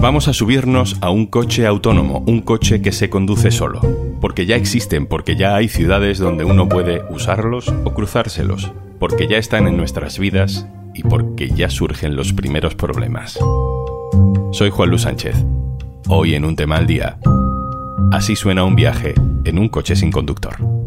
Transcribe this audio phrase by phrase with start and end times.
[0.00, 3.80] Vamos a subirnos a un coche autónomo, un coche que se conduce solo,
[4.20, 9.38] porque ya existen, porque ya hay ciudades donde uno puede usarlos o cruzárselos, porque ya
[9.38, 13.40] están en nuestras vidas y porque ya surgen los primeros problemas.
[14.52, 15.34] Soy Juan Luis Sánchez.
[16.06, 17.18] Hoy en un tema al día.
[18.12, 20.77] Así suena un viaje en un coche sin conductor.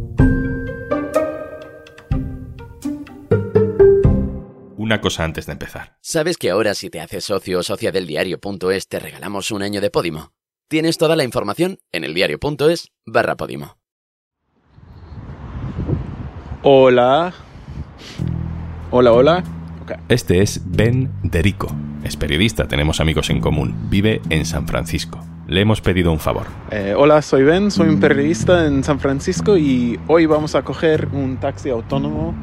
[4.92, 5.96] Una cosa antes de empezar.
[6.02, 9.80] ¿Sabes que ahora si te haces socio o socia del diario.es te regalamos un año
[9.80, 10.34] de Podimo?
[10.68, 13.78] Tienes toda la información en eldiario.es barra Podimo.
[16.64, 17.34] Hola.
[18.90, 19.44] Hola, hola.
[20.10, 21.74] Este es Ben Derico.
[22.04, 23.88] Es periodista, tenemos amigos en común.
[23.90, 25.26] Vive en San Francisco.
[25.48, 26.48] Le hemos pedido un favor.
[26.70, 31.08] Eh, hola, soy Ben, soy un periodista en San Francisco y hoy vamos a coger
[31.14, 32.36] un taxi autónomo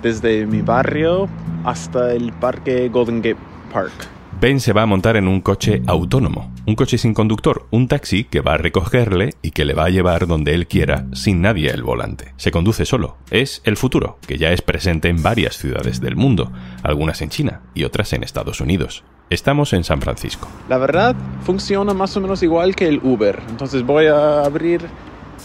[0.00, 1.28] desde mi barrio
[1.64, 3.40] hasta el parque Golden Gate
[3.72, 3.92] Park.
[4.40, 8.24] Ben se va a montar en un coche autónomo, un coche sin conductor, un taxi
[8.24, 11.70] que va a recogerle y que le va a llevar donde él quiera sin nadie
[11.70, 12.34] al volante.
[12.38, 13.18] Se conduce solo.
[13.30, 16.50] Es el futuro, que ya es presente en varias ciudades del mundo,
[16.82, 19.04] algunas en China y otras en Estados Unidos.
[19.30, 20.48] Estamos en San Francisco.
[20.68, 23.40] La verdad, funciona más o menos igual que el Uber.
[23.48, 24.80] Entonces voy a abrir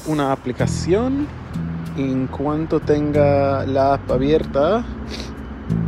[0.07, 1.27] una aplicación.
[1.97, 4.85] En cuanto tenga la app abierta,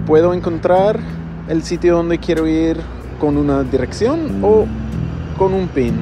[0.05, 0.99] puedo encontrar
[1.47, 2.77] el sitio donde quiero ir
[3.19, 4.65] con una dirección o
[5.37, 5.93] con un pin.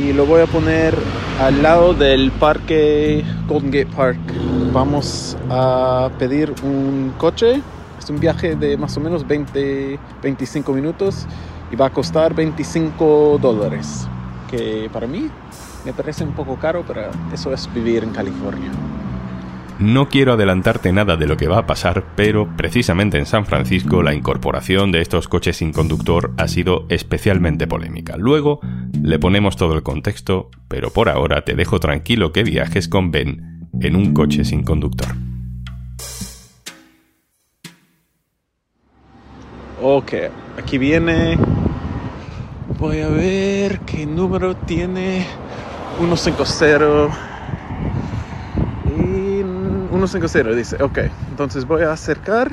[0.00, 0.94] Y lo voy a poner
[1.40, 4.18] al lado del parque Golden Gate Park.
[4.72, 7.62] Vamos a pedir un coche.
[7.98, 11.26] Es un viaje de más o menos 20, 25 minutos
[11.70, 14.06] y va a costar 25 dólares.
[14.50, 15.30] Que para mí
[15.84, 17.02] me parece un poco caro, pero
[17.32, 18.70] eso es vivir en California.
[19.82, 24.00] No quiero adelantarte nada de lo que va a pasar, pero precisamente en San Francisco
[24.04, 28.16] la incorporación de estos coches sin conductor ha sido especialmente polémica.
[28.16, 28.60] Luego
[29.02, 33.66] le ponemos todo el contexto, pero por ahora te dejo tranquilo que viajes con Ben
[33.80, 35.08] en un coche sin conductor.
[39.82, 40.12] Ok,
[40.62, 41.36] aquí viene.
[42.78, 45.26] Voy a ver qué número tiene
[45.98, 47.31] 150.
[50.02, 50.98] Y 150 dice, ok.
[51.30, 52.50] Entonces voy a acercar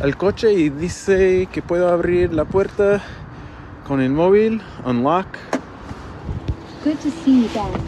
[0.00, 3.02] al coche y dice que puedo abrir la puerta
[3.86, 5.26] con el móvil, unlock.
[6.84, 7.78] Good to see you back.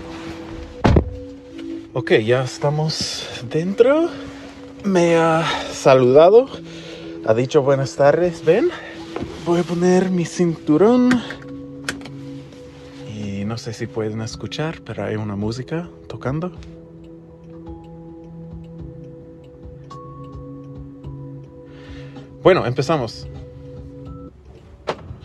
[1.94, 4.10] Ok, ya estamos dentro.
[4.84, 6.46] Me ha saludado.
[7.24, 8.68] Ha dicho buenas tardes, ven.
[9.46, 11.08] Voy a poner mi cinturón.
[13.08, 16.52] Y no sé si pueden escuchar, pero hay una música tocando.
[22.42, 23.28] Bueno, empezamos.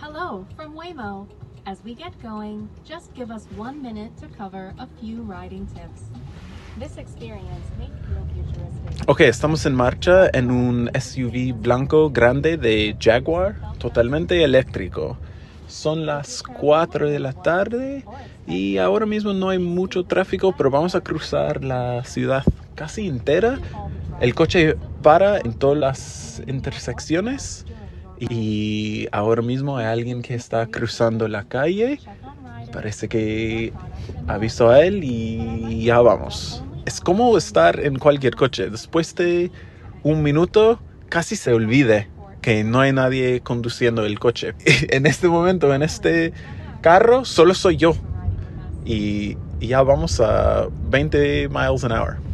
[0.02, 1.28] Hello from Waymo.
[1.66, 6.02] As we get going, just give us one minute to cover a few riding tips.
[6.78, 9.08] This experience may feel futuristic.
[9.10, 15.18] Ok, estamos en marcha en un SUV blanco grande de Jaguar, totalmente eléctrico.
[15.68, 18.04] Son las 4 de la tarde
[18.46, 22.44] y ahora mismo no hay mucho tráfico, pero vamos a cruzar la ciudad
[22.76, 23.60] casi entera.
[24.22, 27.66] El coche para en todas las intersecciones
[28.20, 32.00] y ahora mismo hay alguien que está cruzando la calle.
[32.72, 33.74] Parece que
[34.28, 36.64] ha visto a él y ya vamos.
[36.86, 38.70] Es como estar en cualquier coche.
[38.70, 39.52] Después de
[40.04, 42.10] un minuto casi se olvide
[42.42, 44.54] que no hay nadie conduciendo el coche.
[44.90, 46.32] En este momento, en este
[46.82, 47.96] carro, solo soy yo.
[48.86, 52.25] Y, y ya vamos a 20 miles an hour.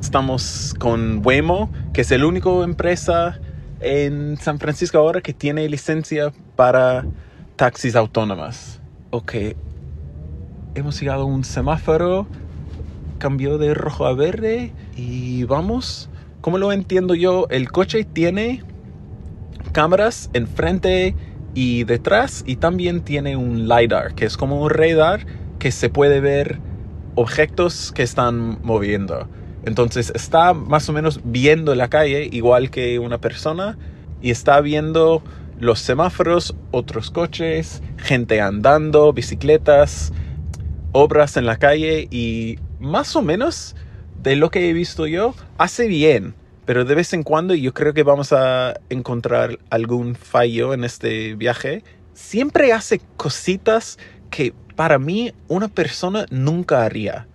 [0.00, 3.38] Estamos con Waymo, que es la única empresa
[3.80, 7.04] en San Francisco ahora que tiene licencia para
[7.56, 8.80] taxis autónomas.
[9.10, 9.34] Ok,
[10.74, 12.26] hemos llegado a un semáforo,
[13.18, 16.08] cambió de rojo a verde y vamos.
[16.40, 18.64] Como lo entiendo yo, el coche tiene
[19.72, 21.14] cámaras enfrente
[21.54, 25.26] y detrás y también tiene un LiDAR, que es como un radar
[25.58, 26.58] que se puede ver
[27.14, 29.28] objetos que están moviendo.
[29.64, 33.76] Entonces está más o menos viendo la calle igual que una persona
[34.22, 35.22] y está viendo
[35.58, 40.12] los semáforos, otros coches, gente andando, bicicletas,
[40.92, 43.76] obras en la calle y más o menos
[44.22, 46.34] de lo que he visto yo hace bien.
[46.64, 51.34] Pero de vez en cuando yo creo que vamos a encontrar algún fallo en este
[51.34, 51.82] viaje.
[52.14, 53.98] Siempre hace cositas
[54.30, 57.26] que para mí una persona nunca haría.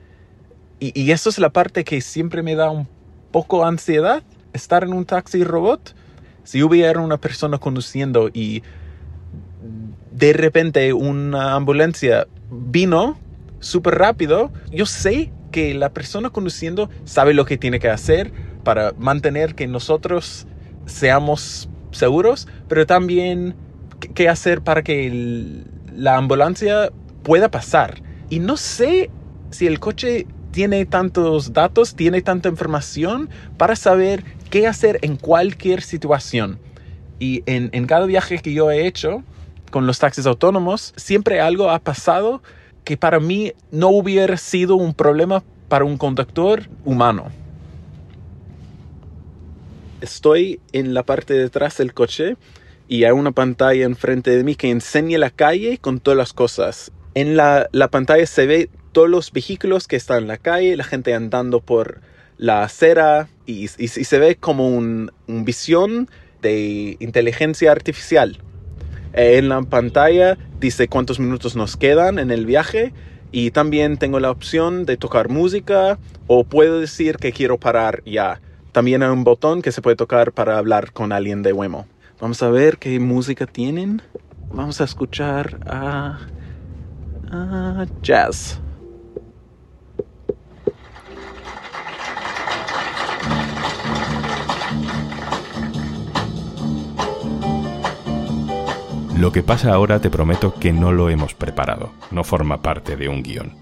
[0.80, 2.88] Y, y eso es la parte que siempre me da un
[3.32, 4.24] poco ansiedad,
[4.54, 5.96] estar en un taxi robot.
[6.44, 8.62] Si hubiera una persona conduciendo y
[10.12, 13.18] de repente una ambulancia vino
[13.60, 18.32] súper rápido, yo sé que la persona conduciendo sabe lo que tiene que hacer
[18.64, 20.48] para mantener que nosotros
[20.86, 23.56] seamos seguros, pero también
[24.14, 25.64] qué- hacer para que
[25.96, 26.92] la ambulancia
[27.24, 28.02] pueda pasar.
[28.30, 29.10] Y no sé
[29.50, 35.82] si el coche tiene tantos datos, tiene tanta información para saber qué hacer en cualquier
[35.82, 36.60] situación.
[37.20, 39.22] Y en, cada viaje que yo he hecho
[39.70, 42.42] con los taxis autónomos, siempre algo ha pasado
[42.86, 47.26] que para mí no hubiera sido un problema para un conductor humano.
[50.00, 52.38] Estoy en la parte de atrás del coche
[52.88, 56.94] y hay una pantalla enfrente de mí que enseña la calle con todas las cosas.
[57.14, 61.14] En la pantalla se ve todos los vehículos que están en la calle, la gente
[61.14, 62.00] andando por
[62.38, 66.10] la acera y, se ve como un, un visión
[66.42, 68.38] de inteligencia artificial.
[69.12, 72.94] Eh, En la pantalla dice cuántos minutos nos quedan en el viaje
[73.34, 78.40] y también tengo la opción de tocar música o puedo decir que quiero parar ya.
[78.72, 81.86] También hay un botón que se puede tocar para hablar con alguien de Wemo.
[82.22, 84.02] Vamos a ver qué música tienen.
[84.54, 86.18] Vamos a escuchar a
[88.02, 88.62] jazz.
[99.18, 103.08] Lo que pasa ahora te prometo que no lo hemos preparado, no forma parte de
[103.08, 103.54] un guion.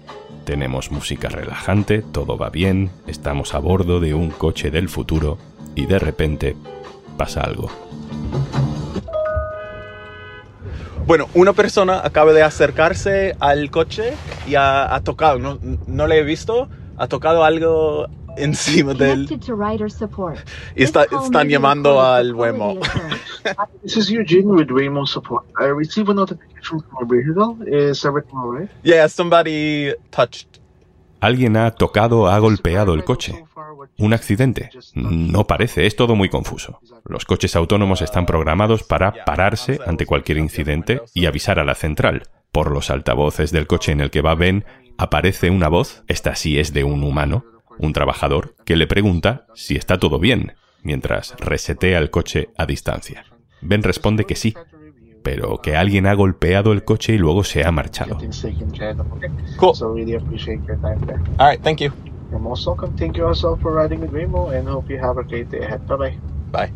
[0.44, 5.38] Tenemos música relajante, todo va bien, estamos a bordo de un coche del futuro
[5.76, 6.56] y de repente
[7.16, 7.70] pasa algo.
[11.06, 14.14] Bueno, una persona acaba de acercarse al coche
[14.48, 18.92] y ha, ha tocado, no, no le he visto, ha tocado algo encima.
[20.76, 22.78] Y está- están llamando al Wemo.
[23.82, 25.44] This is Eugene with Waymo Support.
[25.60, 27.56] I received a notification from vehicle.
[27.66, 28.70] Is everything alright?
[28.82, 30.60] Yeah, somebody touched.
[31.20, 33.44] Alguien ha tocado, ha golpeado el coche.
[33.98, 34.70] ¿Un accidente?
[34.94, 36.80] No parece, es todo muy confuso.
[37.06, 42.24] Los coches autónomos están programados para pararse ante cualquier incidente y avisar a la central.
[42.52, 44.64] Por los altavoces del coche en el que va Ben
[44.98, 47.44] aparece una voz, esta sí es de un humano,
[47.78, 53.24] un trabajador, que le pregunta si está todo bien, mientras resetea el coche a distancia.
[53.60, 54.54] Ben responde que sí,
[55.22, 58.18] pero que alguien ha golpeado el coche y luego se ha marchado.
[59.56, 59.74] Cool.
[59.74, 61.18] So really appreciate your time there.
[61.38, 61.90] All right, thank you.
[62.30, 62.94] You're most welcome.
[62.96, 65.86] Thank you also for riding with Waymo and hope you have a great day ahead.
[65.86, 66.18] Bye bye.
[66.52, 66.72] Bye.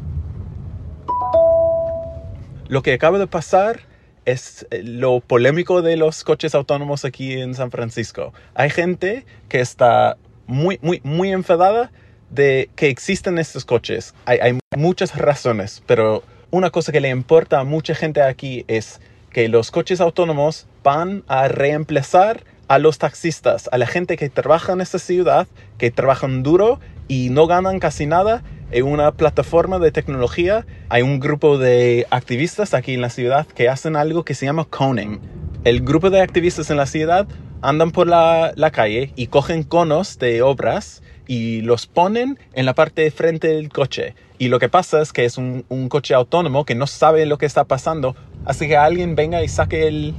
[2.68, 3.80] Lo que acaba de pasar
[4.24, 8.32] es eh, lo polémico de los coches autónomos aquí en San Francisco.
[8.54, 10.16] Hay gente que está
[10.48, 11.92] muy, muy, muy enfadada
[12.30, 14.14] de que existen estos coches.
[14.24, 19.00] Hay, hay muchas razones, pero una cosa que le importa a mucha gente aquí es
[19.30, 24.72] que los coches autónomos van a reemplazar a los taxistas, a la gente que trabaja
[24.72, 25.46] en esta ciudad,
[25.78, 30.66] que trabajan duro y no ganan casi nada en una plataforma de tecnología.
[30.88, 34.64] Hay un grupo de activistas aquí en la ciudad que hacen algo que se llama
[34.64, 35.20] coning.
[35.64, 37.26] El grupo de activistas en la ciudad
[37.62, 42.74] andan por la, la calle y cogen conos de obras y los ponen en la
[42.74, 44.14] parte de frente del coche.
[44.38, 47.38] Y lo que pasa es que es un, un coche autónomo que no sabe lo
[47.38, 48.16] que está pasando.
[48.44, 50.14] Así que alguien venga y saque el,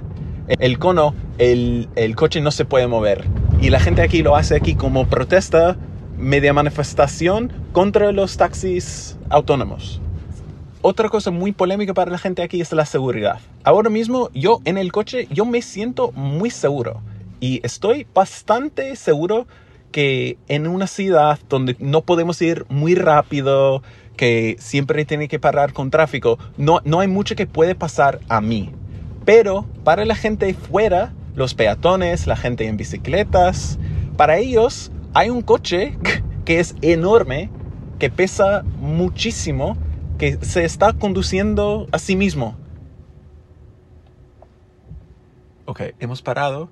[0.48, 3.26] el cono, el, el coche no se puede mover.
[3.62, 5.78] Y la gente aquí lo hace aquí como protesta,
[6.18, 10.02] media manifestación contra los taxis autónomos.
[10.82, 13.40] Otra cosa muy polémica para la gente aquí es la seguridad.
[13.64, 17.02] Ahora mismo yo en el coche yo me siento muy seguro
[17.40, 19.48] y estoy bastante seguro
[19.92, 23.82] que en una ciudad donde no podemos ir muy rápido,
[24.16, 28.42] que siempre tiene que parar con tráfico, no, no hay mucho que puede pasar a
[28.42, 28.72] mí.
[29.26, 33.80] Pero para la gente fuera, los peatones, la gente en bicicletas,
[34.18, 35.98] para ellos hay un coche
[36.46, 37.50] que es enorme,
[37.98, 39.78] que pesa muchísimo,
[40.18, 42.58] que se está conduciendo a sí mismo.
[45.66, 46.70] Ok, hemos parado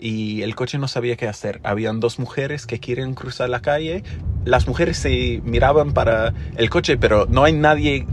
[0.00, 1.60] y el coche no sabía qué hacer.
[1.62, 4.02] Habían dos mujeres que quieren cruzar la calle.
[4.44, 8.06] Las mujeres se miraban para el coche, pero no hay nadie.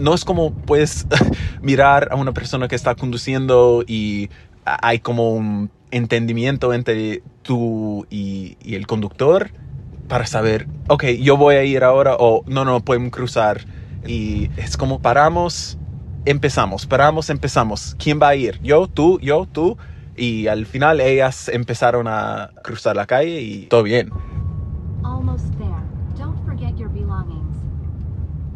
[0.00, 1.06] No, es como puedes
[1.62, 4.30] mirar a una persona que está conduciendo y
[4.64, 9.50] hay como un entendimiento entre tú y, el conductor
[10.08, 13.64] para saber, ok, yo voy a ir ahora o no, no, pueden cruzar.
[14.06, 15.78] Y es como paramos,
[16.24, 17.96] empezamos, paramos, empezamos.
[17.98, 18.60] ¿Quién va a ir?
[18.62, 19.78] Yo, tú, yo, tú.
[20.16, 24.10] Y al final ellas empezaron a cruzar la calle y todo bien.
[25.02, 25.70] Almost there.
[26.18, 27.56] Don't forget your belongings.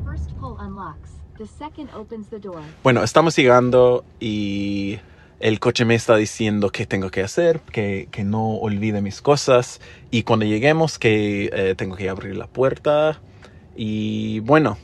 [0.05, 1.13] First pull unlocks.
[1.39, 2.61] The second opens the door.
[2.83, 4.99] Bueno, estamos llegando y
[5.41, 9.81] el coche me está diciendo qué tengo que hacer, que, que no olvide mis cosas
[10.11, 13.21] y cuando lleguemos que eh, tengo que abrir la puerta
[13.77, 14.79] y bueno,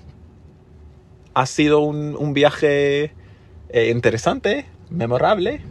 [1.34, 3.12] ha sido un, un viaje
[3.70, 5.62] eh, interesante, memorable.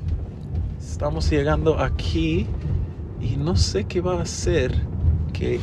[1.02, 2.46] Estamos llegando aquí
[3.20, 4.72] y no sé qué va a hacer,
[5.34, 5.60] que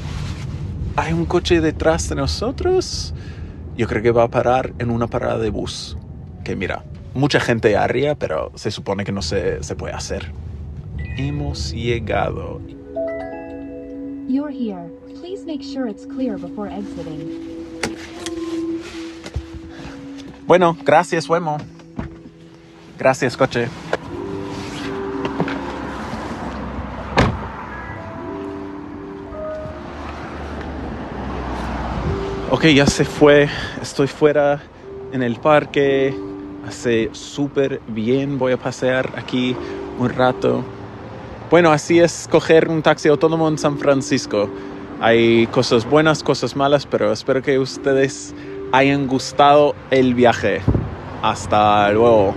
[0.96, 3.14] hay un coche detrás de nosotros.
[3.76, 5.96] Yo creo que va a parar en una parada de bus.
[6.42, 6.82] Que mira,
[7.14, 10.32] mucha gente arriba, pero se supone que no se, se puede hacer.
[11.16, 12.60] Hemos llegado.
[14.26, 14.90] You're here.
[15.20, 17.46] Please make sure it's clear before exiting.
[20.48, 21.58] Bueno, gracias, Wemo.
[22.98, 23.68] Gracias, coche.
[32.58, 33.48] Ok, ya se fue.
[33.80, 34.60] Estoy fuera
[35.12, 36.12] en el parque.
[36.66, 38.36] Hace súper bien.
[38.36, 39.54] Voy a pasear aquí
[39.96, 40.64] un rato.
[41.52, 44.50] Bueno, así es coger un taxi autónomo en San Francisco.
[45.00, 48.34] Hay cosas buenas, cosas malas, pero espero que ustedes
[48.72, 50.60] hayan gustado el viaje.
[51.22, 52.34] Hasta luego.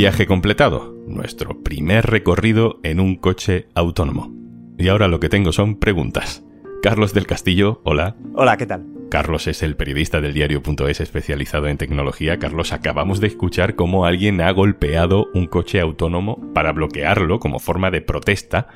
[0.00, 0.94] Viaje completado.
[1.06, 4.32] Nuestro primer recorrido en un coche autónomo.
[4.78, 6.42] Y ahora lo que tengo son preguntas.
[6.82, 8.16] Carlos del Castillo, hola.
[8.32, 8.86] Hola, ¿qué tal?
[9.10, 12.38] Carlos es el periodista del diario.es especializado en tecnología.
[12.38, 17.90] Carlos, acabamos de escuchar cómo alguien ha golpeado un coche autónomo para bloquearlo como forma
[17.90, 18.68] de protesta.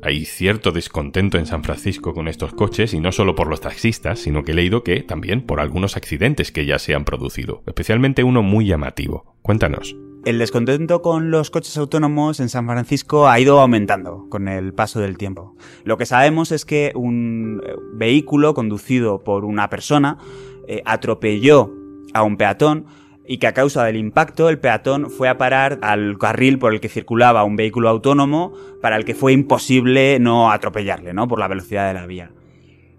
[0.00, 4.20] Hay cierto descontento en San Francisco con estos coches y no solo por los taxistas,
[4.20, 8.22] sino que he leído que también por algunos accidentes que ya se han producido, especialmente
[8.22, 9.34] uno muy llamativo.
[9.42, 9.96] Cuéntanos.
[10.24, 15.00] El descontento con los coches autónomos en San Francisco ha ido aumentando con el paso
[15.00, 15.54] del tiempo.
[15.84, 20.18] Lo que sabemos es que un eh, vehículo conducido por una persona
[20.66, 21.72] eh, atropelló
[22.12, 22.86] a un peatón
[23.26, 26.80] y que a causa del impacto el peatón fue a parar al carril por el
[26.80, 31.28] que circulaba un vehículo autónomo para el que fue imposible no atropellarle, ¿no?
[31.28, 32.32] Por la velocidad de la vía.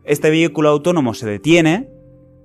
[0.04, 1.90] Este vehículo autónomo se detiene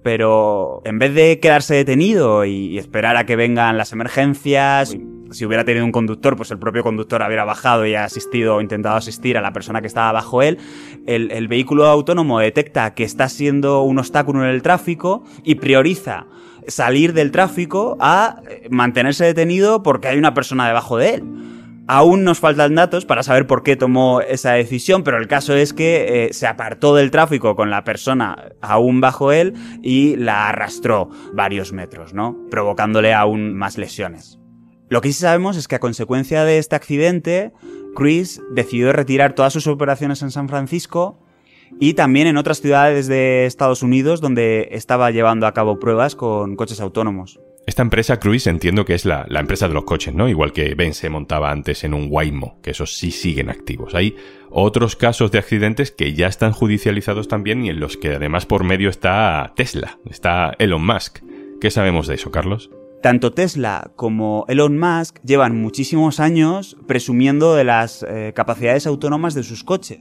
[0.05, 4.95] pero en vez de quedarse detenido y, esperar a que vengan las emergencias,
[5.31, 8.61] si hubiera tenido un conductor, pues el propio conductor hubiera bajado y ha asistido o
[8.61, 10.59] intentado asistir a la persona que estaba bajo él,
[11.07, 16.27] el, el vehículo autónomo detecta que está siendo un obstáculo en el tráfico y prioriza
[16.69, 21.44] salir del tráfico a mantenerse detenido porque hay una persona debajo de él.
[21.87, 25.75] Aún nos faltan datos para saber por qué tomó esa decisión, pero el caso es
[25.75, 31.11] que eh, se apartó del tráfico con la persona aún bajo él y la arrastró
[31.35, 32.39] varios metros, ¿no?
[32.51, 34.39] Provocándole aún más lesiones.
[34.89, 37.53] Lo que sí sabemos es que a consecuencia de este accidente,
[37.95, 41.21] Chris decidió retirar todas sus operaciones en San Francisco
[41.81, 46.57] y también en otras ciudades de Estados Unidos donde estaba llevando a cabo pruebas con
[46.57, 47.41] coches autónomos.
[47.67, 50.29] Esta empresa Cruise entiendo que es la, la, empresa de los coches, ¿no?
[50.29, 53.95] Igual que Ben se montaba antes en un Waymo, que esos sí siguen activos.
[53.95, 54.17] Hay
[54.51, 58.65] otros casos de accidentes que ya están judicializados también y en los que además por
[58.65, 61.21] medio está Tesla, está Elon Musk.
[61.61, 62.71] ¿Qué sabemos de eso, Carlos?
[63.03, 69.43] Tanto Tesla como Elon Musk llevan muchísimos años presumiendo de las eh, capacidades autónomas de
[69.43, 70.01] sus coches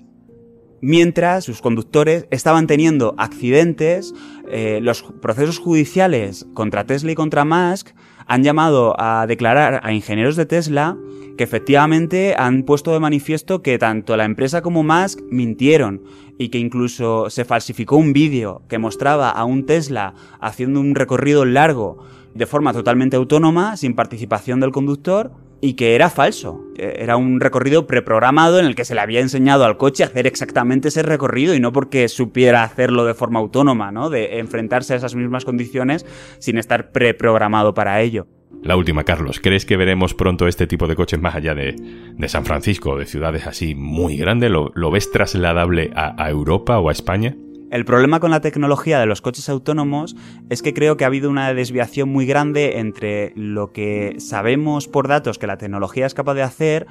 [0.83, 4.13] mientras sus conductores estaban teniendo accidentes,
[4.49, 7.91] eh, los procesos judiciales contra Tesla y contra Musk
[8.27, 10.97] han llamado a declarar a ingenieros de Tesla
[11.37, 16.03] que efectivamente han puesto de manifiesto que tanto la empresa como Musk mintieron
[16.37, 21.45] y que incluso se falsificó un vídeo que mostraba a un Tesla haciendo un recorrido
[21.45, 22.03] largo
[22.35, 25.31] de forma totalmente autónoma, sin participación del conductor,
[25.63, 26.62] y que era falso.
[26.75, 30.08] Eh, era un recorrido preprogramado en el que se le había enseñado al coche a
[30.08, 34.10] hacer exactamente ese recorrido y no porque supiera hacerlo de forma autónoma, ¿no?
[34.10, 36.05] De enfrentarse a esas mismas condiciones
[36.39, 38.27] sin estar preprogramado para ello.
[38.62, 39.39] La última, Carlos.
[39.39, 41.77] ¿Crees que veremos pronto este tipo de coches más allá de,
[42.13, 44.51] de San Francisco de ciudades así muy grandes?
[44.51, 47.38] ¿Lo, ves trasladable a Europa o a España?
[47.74, 50.15] El problema con la tecnología de los coches autónomos
[50.51, 55.08] es que creo que ha habido una desviación muy grande entre lo que sabemos por
[55.08, 56.86] datos que la tecnología es capaz de hacer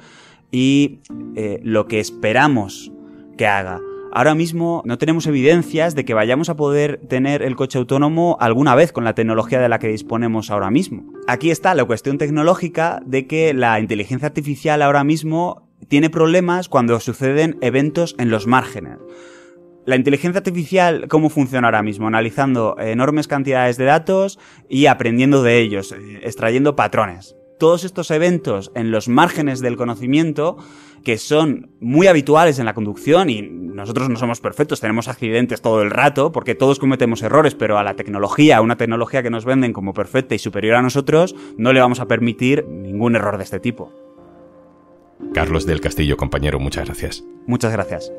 [0.51, 0.99] y
[1.37, 2.91] eh, lo que esperamos
[3.37, 3.79] que haga.
[4.11, 8.75] Ahora mismo no tenemos evidencias de que vayamos a poder tener el coche autónomo alguna
[8.75, 11.05] vez con la tecnología de la que disponemos ahora mismo.
[11.29, 16.99] Aquí está la cuestión tecnológica de que la inteligencia artificial ahora mismo tiene problemas cuando
[16.99, 18.97] suceden eventos en los márgenes.
[19.85, 22.07] La inteligencia artificial, ¿cómo funciona ahora mismo?
[22.07, 27.35] Analizando enormes cantidades de datos y aprendiendo de ellos, eh, extrayendo patrones.
[27.59, 30.57] todos estos eventos en los márgenes del conocimiento
[31.05, 35.81] que son muy habituales en la conducción y nosotros no somos perfectos, tenemos accidentes todo
[35.81, 39.45] el rato porque todos cometemos errores, pero a la tecnología, a una tecnología que nos
[39.45, 43.45] venden como perfecta y superior a nosotros, no le vamos a permitir ningún error de
[43.45, 43.93] este tipo.
[45.33, 47.23] Carlos del Castillo, compañero, muchas gracias.
[47.47, 48.11] Muchas gracias.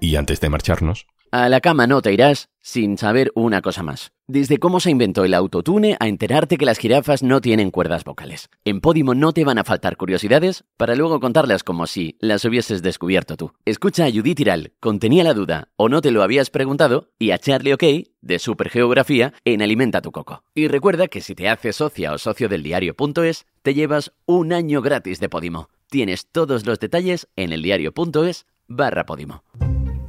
[0.00, 4.12] Y antes de marcharnos, A la cama no te irás sin saber una cosa más.
[4.26, 8.48] Desde cómo se inventó el autotune a enterarte que las jirafas no tienen cuerdas vocales.
[8.64, 12.82] En Podimo no te van a faltar curiosidades para luego contarlas como si las hubieses
[12.82, 13.52] descubierto tú.
[13.64, 17.38] Escucha a Judith Tiral, contenía la duda o no te lo habías preguntado, y a
[17.38, 17.84] Charlie OK
[18.20, 20.42] de Supergeografía en Alimenta tu Coco.
[20.54, 24.82] Y recuerda que si te haces socia o socio del diario.es, te llevas un año
[24.82, 25.68] gratis de Podimo.
[25.88, 29.42] Tienes todos los detalles en eldiario.es barra Podimo.